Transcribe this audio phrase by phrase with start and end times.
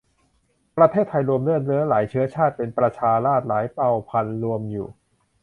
[0.77, 4.87] ประเทศไทย รวมเลือดเนื้อ หลายเชื้อชาติ เป็นประชาราษฏร์ หลายเผ่าพันธุ์ร่วมอยู่